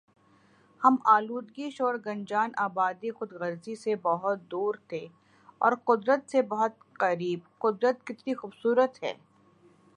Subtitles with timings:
[0.81, 5.05] ہم آلودگی شور گنجان آبادی خود غرضی سے بہت دور تھے
[5.61, 9.13] اور قدرت سے بہت قریب قدرت کتنی خوب صورت ہے